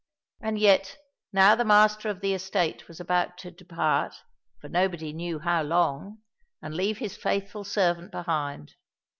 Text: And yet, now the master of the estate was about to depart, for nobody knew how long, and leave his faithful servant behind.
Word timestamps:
And 0.41 0.57
yet, 0.57 0.97
now 1.31 1.53
the 1.53 1.63
master 1.63 2.09
of 2.09 2.21
the 2.21 2.33
estate 2.33 2.87
was 2.87 2.99
about 2.99 3.37
to 3.37 3.51
depart, 3.51 4.15
for 4.59 4.67
nobody 4.67 5.13
knew 5.13 5.37
how 5.37 5.61
long, 5.61 6.23
and 6.59 6.73
leave 6.73 6.97
his 6.97 7.15
faithful 7.15 7.63
servant 7.63 8.11
behind. 8.11 8.73